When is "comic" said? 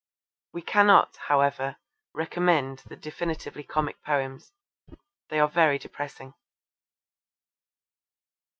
3.61-4.01